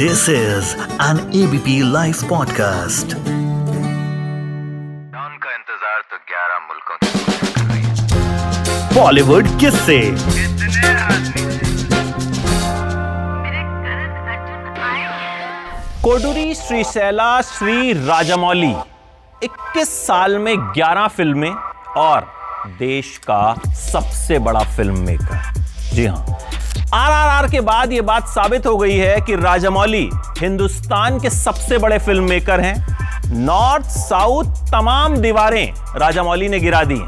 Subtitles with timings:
[0.00, 3.14] This is an ABP Life podcast.
[5.22, 7.08] उनका इंतज़ार तो 11 मुल्कों की
[8.98, 9.98] बॉलीवुड किस से
[16.04, 18.74] कोडुरी श्रीशैला श्री राजामौली
[19.42, 21.54] 21 साल में 11 फ़िल्में
[22.04, 22.20] और
[22.78, 23.42] देश का
[23.90, 25.38] सबसे बड़ा फ़िल्म मेकर।
[25.94, 26.24] जी हाँ
[26.94, 31.98] आरआरआर के बाद यह बात साबित हो गई है कि राजामौली हिंदुस्तान के सबसे बड़े
[31.98, 36.98] फ़िल्म मेकर हैं। नॉर्थ साउथ तमाम दीवारें राजामौली ने गिरा दी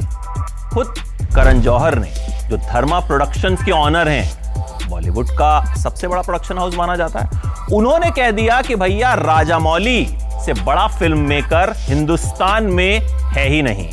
[0.74, 0.94] खुद
[1.34, 2.12] करण जौहर ने,
[2.48, 7.66] जो धर्मा प्रोडक्शंस के ऑनर हैं बॉलीवुड का सबसे बड़ा प्रोडक्शन हाउस माना जाता है।
[7.72, 10.06] उन्होंने कह दिया कि भैया, राजामौली
[10.44, 13.00] से बड़ा फ़िल्म मेकर हिंदुस्तान में
[13.34, 13.90] है ही नहीं।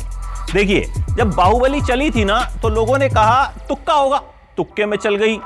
[0.54, 4.20] देखिए, जब बाहुबली चली थी ना तो लोगों ने कहा, तुक्का होगा।
[4.56, 5.38] तुक्के में चल गई।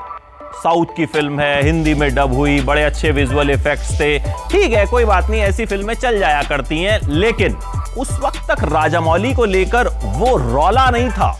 [0.63, 4.85] साउथ की फ़िल्म है, हिंदी में डब हुई, बड़े अच्छे विजुअल इफेक्ट्स थे। ठीक है,
[4.87, 7.55] कोई बात नहीं, ऐसी फ़िल्में चल जाया करती हैं, लेकिन
[7.99, 11.37] उस वक्त तक राजामौली को लेकर वो रौला नहीं था,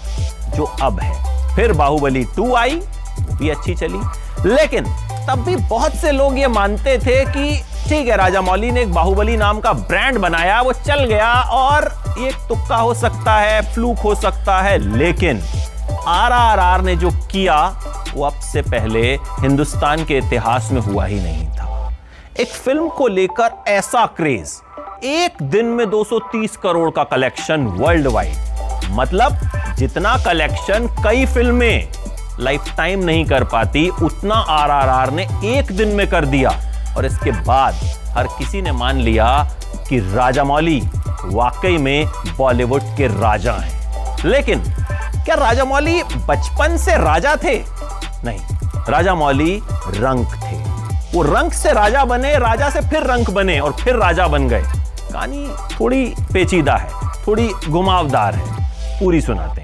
[0.57, 2.81] जो अब है। फिर बाहुबली टू आई
[3.33, 4.01] भी अच्छी चली।
[4.47, 4.85] लेकिन
[5.29, 8.93] तब भी बहुत से लोग ये मानते थे कि ठीक है राजा मौली ने एक
[8.93, 11.85] बाहुबली नाम का ब्रांड बनाया, वो चल गया और
[12.19, 15.43] एक तुक्का हो सकता है, फ्लूक हो सकता है, लेकिन
[16.09, 17.57] आरआरआर ने जो किया,
[18.15, 19.03] वो अब से पहले
[19.41, 21.93] हिंदुस्तान के इतिहास में हुआ ही नहीं था।
[22.41, 24.53] एक फ़िल्म को लेकर ऐसा क्रेज,
[25.05, 28.35] एक दिन में 230 करोड़ का कलेक्शन वर्ल्ड वाइड
[28.91, 29.39] मतलब
[29.79, 31.89] जितना कलेक्शन कई फ़िल्में
[32.41, 36.51] लाइफ टाइम नहीं कर पाती, उतना आरआरआर ने एक दिन में कर दिया।
[36.97, 37.75] और इसके बाद
[38.17, 39.51] हर किसी ने मान लिया
[39.89, 40.83] कि राजामौली
[41.25, 43.83] वाकई में बॉलीवुड के राजा हैं।
[44.25, 44.63] लेकिन
[45.25, 47.59] क्या राजा मौली बचपन से राजा थे?
[48.25, 48.41] नहीं,
[48.89, 50.57] राजा मौली रंक थे।
[51.13, 54.63] वो रंक से राजा बने, राजा से फिर रंक बने और फिर राजा बन गए।
[54.63, 56.91] कहानी थोड़ी पेचीदा है,
[57.27, 59.62] थोड़ी घुमावदार है। पूरी सुनाते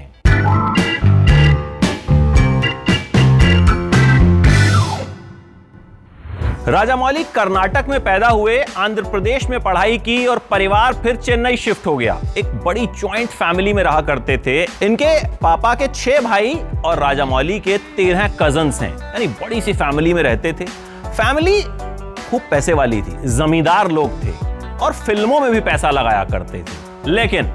[6.69, 11.57] हैं राजामौली कर्नाटक में पैदा हुए, आंध्र प्रदेश में पढ़ाई की और परिवार फिर चेन्नई
[11.57, 16.19] शिफ्ट हो गया। एक बड़ी ज्वाइंट फैमिली में रहा करते थे। इनके पापा के छह
[16.21, 16.53] भाई
[16.85, 20.65] और राजामौली के तेरह कजन्स हैं। यानी बड़ी सी फैमिली में रहते थे।
[21.07, 24.33] फैमिली खूब पैसे वाली थी, जमींदार लोग थे
[24.77, 27.45] और फ़िल्मों में भी पैसा लगाया करते थे। लेकिन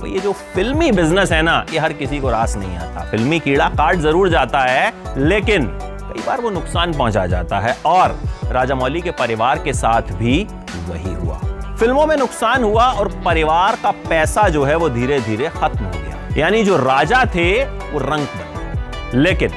[0.00, 3.40] तो ये जो फिल्मी बिज़नेस है ना, ये हर किसी को रास नहीं आता। फिल्मी
[3.40, 5.66] कीड़ा काट ज़रूर जाता है, लेकिन
[6.10, 8.18] कई बार वो नुकसान पहुँचा जाता है और
[8.52, 10.42] राजामौली के परिवार के साथ भी
[10.88, 11.36] वही हुआ।
[11.76, 15.90] फ़िल्मों में नुकसान हुआ और परिवार का पैसा जो है वो धीरे धीरे खत्म हो
[15.92, 19.50] गया। यानी जो राजा थे, वो रंग बन लेकिन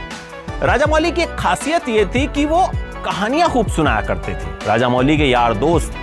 [0.64, 2.66] राजामौली की खासियत ये थी कि वो
[3.06, 5.94] कहानियाँ खूब सुनाया करते थे। राजामौली के यार दोस्त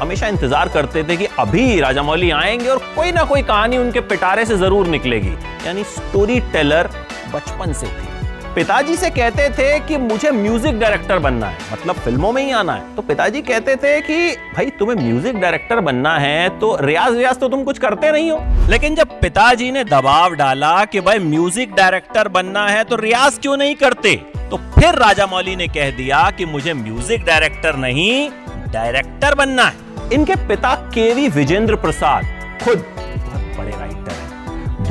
[0.00, 4.46] हमेशा इंतज़ार करते थे कि अभी राजामौली आएँगे और कोई ना कोई कहानी उनके पिटारे
[4.46, 5.36] से ज़रूर निकलेगी।
[5.66, 6.90] यानी स्टोरी टेलर
[7.34, 8.11] बचपन से थे।
[8.54, 12.72] पिताजी से कहते थे कि मुझे म्यूज़िक डायरेक्टर बनना है। मतलब फ़िल्मों में ही आना
[12.72, 14.16] है। तो पिताजी कहते थे कि,
[14.54, 18.68] भाई, तुम्हें म्यूज़िक डायरेक्टर बनना है तो रियाज रियाज तो तुम कुछ करते नहीं हो।
[18.70, 23.56] लेकिन जब पिताजी ने दबाव डाला कि, भाई म्यूज़िक डायरेक्टर बनना है तो रियाज क्यों
[23.56, 24.14] नहीं करते?
[24.50, 28.28] तो फिर राजा मौली ने कह दिया कि, मुझे म्यूज़िक डायरेक्टर नहीं
[28.72, 32.24] डायरेक्टर बनना है। इनके पिता केवी विजेंद्र प्रसाद,
[32.64, 34.21] खुद बहुत बड़े राइटर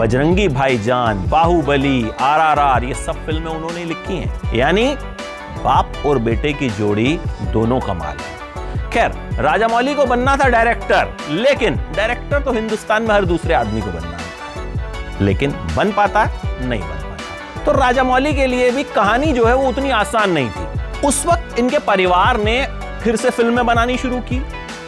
[0.02, 4.86] बजरंगी भाईजान, बाहुबली आरआरआर ये सब फ़िल्में उन्होंने लिखी हैं। यानी
[5.58, 11.76] बाप और बेटे की जोड़ी दोनों कमाल है। खैर राजामौली को बनना था डायरेक्टर, लेकिन
[11.96, 16.26] डायरेक्टर तो हिंदुस्तान में हर दूसरे आदमी को बनना है। लेकिन बन पाता,
[16.62, 20.50] नहीं बन पाता। तो राजामौली के लिए भी कहानी जो है वो उतनी आसान नहीं
[20.50, 22.68] थी। उस वक्त इनके परिवार ने
[23.04, 24.40] फिर से फ़िल्में बनानी शुरू की।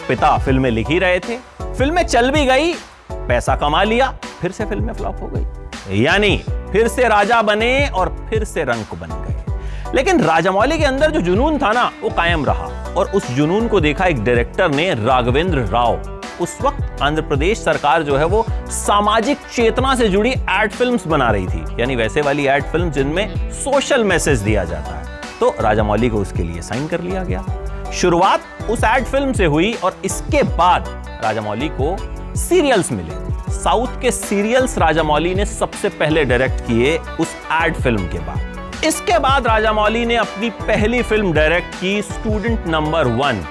[0.07, 1.37] पिता फ़िल्में लिख ही रहे थे।
[1.73, 2.73] फ़िल्में चल भी गई,
[3.11, 4.13] पैसा कमा लिया
[4.43, 6.37] फिर से फ़िल्में फ्लॉप हो गई। यानी
[6.71, 11.21] फिर से राजा बने और फिर से रंक बन गए। लेकिन राजामौली के अंदर जो
[11.21, 15.57] जुनून था ना, वो कायम रहा। और उस जुनून को देखा एक डायरेक्टर ने, राघवेंद्र
[15.57, 21.07] राव। उस वक्त आंध्र प्रदेश सरकार जो है वो सामाजिक चेतना से जुड़ी एड फिल्म्स
[21.07, 25.55] बना रही थी। यानी वैसे वाली एड फ़िल्म जिनमें सोशल मैसेज दिया जाता है। तो
[25.59, 27.45] राजामौली को उसके लिए साइन कर लिया गया।
[27.93, 30.87] शुरुआत उस एड फ़िल्म से हुई और इसके बाद
[31.23, 31.95] राजामौली को
[32.35, 38.19] सीरियल्स मिले। साउथ के सीरियल्स राजामौली ने सबसे पहले डायरेक्ट किए उस एड फ़िल्म के
[38.19, 43.43] बाद। इसके बाद राजामौली ने अपनी पहली फ़िल्म डायरेक्ट की स्टूडेंट नंबर वन,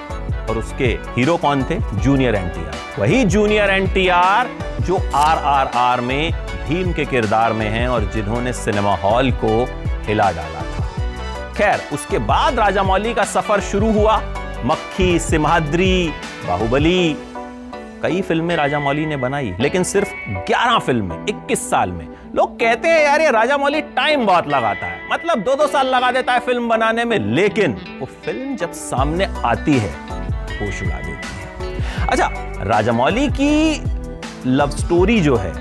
[0.49, 0.85] और उसके
[1.15, 1.79] हीरो कौन थे?
[1.95, 4.49] जूनियर एनटीआर। वही जूनियर एनटीआर
[4.81, 6.31] जो आरआरआर में
[6.67, 9.65] भीम के किरदार में हैं और जिन्होंने सिनेमा हॉल को
[10.07, 14.21] हिला डाला था। खैर, उसके बाद राजामौली का सफ़र शुरू हुआ।
[14.65, 16.11] मक्खी सिम्हाद्री
[16.47, 17.15] बाहुबली
[18.03, 22.87] कई फ़िल्में राजा मौली ने बनाई, लेकिन सिर्फ़ 11 फ़िल्में 21 साल में। लोग कहते
[22.87, 26.33] हैं, यार, ये राजा मौली टाइम बहुत लगाता है। मतलब दो दो साल लगा देता
[26.33, 29.91] है फ़िल्म बनाने में, लेकिन वो फ़िल्म जब सामने आती है
[30.59, 32.27] होश उड़ा देती है। अच्छा
[32.63, 33.83] राजा मौली की
[34.47, 35.51] लव स्टोरी जो है,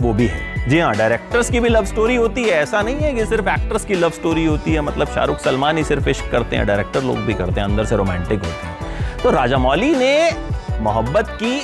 [0.00, 3.12] वो भी है। जी हाँ डायरेक्टर्स की भी लव स्टोरी होती है। ऐसा नहीं है
[3.12, 6.56] कि सिर्फ़ एक्टर्स की लव स्टोरी होती है। मतलब शाहरुख सलमान ही सिर्फ़ इश्क करते
[6.56, 8.74] हैं डायरेक्टर लोग भी करते हैं, अंदर से रोमांटिक होते हैं।
[9.22, 11.56] तो राजा मौली ने मोहब्बत की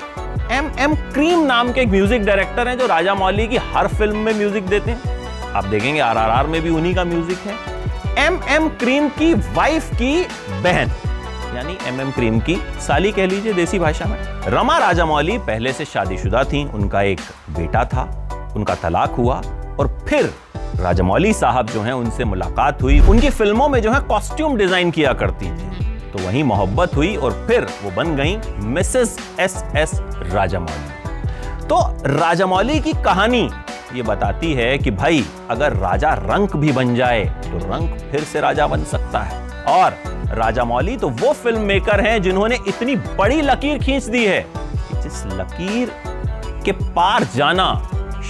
[0.54, 4.18] एम एम क्रीम नाम के एक म्यूज़िक डायरेक्टर हैं जो राजा मौली की हर फ़िल्म
[4.18, 8.68] में म्यूज़िक देते हैं। आप देखेंगे आरआरआर में भी उन्हीं का म्यूज़िक है। एम एम
[8.78, 10.22] क्रीम की वाइफ की
[10.62, 10.90] बहन,
[11.54, 14.18] यानी एम एम क्रीम की साली कह लीजिए देसी भाषा में।
[14.48, 17.20] रमा राजा मौली पहले से शादीशुदा थी, उनका एक
[17.50, 18.04] बेटा था,
[18.56, 19.40] उनका तलाक हुआ
[19.78, 20.32] और फिर
[20.76, 25.12] राजामौली साहब जो हैं उनसे मुलाकात हुई। उनकी फ़िल्मों में जो है कॉस्ट्यूम डिज़ाइन किया
[25.14, 25.69] करती थी।
[26.12, 28.36] तो वहीं मोहब्बत हुई और फिर वो बन गई
[28.66, 29.90] मिसेस एस एस
[30.24, 31.80] राजामौली। तो
[32.10, 33.48] राजामौली की कहानी
[33.94, 38.40] ये बताती है कि भाई, अगर राजा रंक भी बन जाए तो रंक फिर से
[38.40, 39.96] राजा बन सकता है। और
[40.34, 45.02] राजा मौली तो वो फ़िल्म मेकर हैं जिन्होंने इतनी बड़ी लकीर खींच दी है कि
[45.02, 45.92] जिस लकीर
[46.64, 47.72] के पार जाना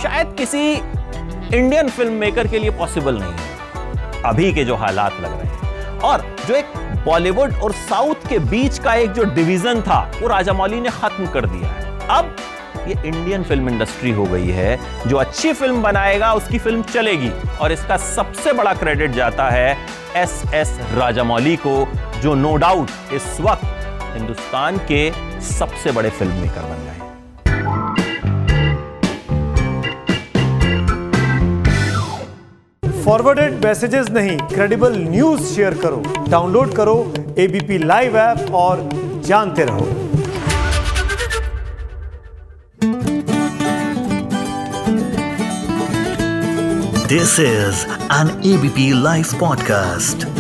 [0.03, 5.33] शायद किसी इंडियन फ़िल्म मेकर के लिए पॉसिबल नहीं है। अभी के जो हालात लग
[5.33, 6.73] रहे हैं। और जो एक
[7.05, 11.27] बॉलीवुड और साउथ के बीच का एक जो डिवीज़न था, वो राजा मौली ने खत्म
[11.27, 12.37] कर दिया है। अब
[12.89, 17.31] ये इंडियन फ़िल्म इंडस्ट्री हो गई है, जो अच्छी फ़िल्म बनाएगा, उसकी फ़िल्म चलेगी।
[17.61, 19.77] और इसका सबसे बड़ा क्रेडिट जाता है
[20.17, 21.87] एस एस राजामौली को,
[22.21, 25.11] जो नो डाउट इस वक्त हिंदुस्तान के
[25.49, 27.10] सबसे बड़े फ़िल्म मेकर बन गए
[33.11, 35.97] फॉरवर्डेड मैसेजेस नहीं क्रेडिबल न्यूज़ शेयर करो
[36.31, 36.93] डाउनलोड करो
[37.45, 38.83] एबीपी लाइव ऐप और
[39.27, 39.87] जानते रहो
[47.09, 47.85] this is
[48.21, 50.40] an ABP live podcast.